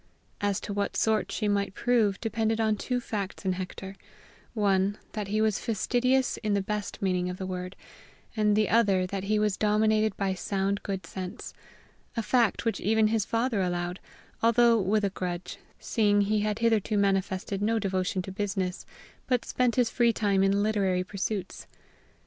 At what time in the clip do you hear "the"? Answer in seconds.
6.55-6.61, 7.37-7.45, 8.55-8.67